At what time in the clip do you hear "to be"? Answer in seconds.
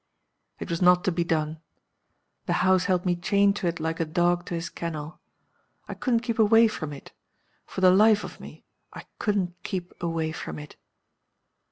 1.03-1.23